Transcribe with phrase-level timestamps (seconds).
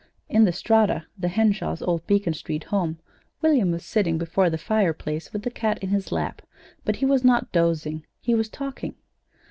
[0.29, 2.97] In the Strata, the Henshaws' old Beacon Street home,
[3.43, 6.41] William was sitting before the fireplace with the cat in his lap,
[6.83, 8.03] but he was not dozing.
[8.19, 8.95] He was talking.